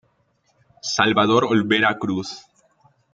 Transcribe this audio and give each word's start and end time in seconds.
Salvador 0.95 1.43
Olvera 1.45 1.99
Cruz. 1.99 2.43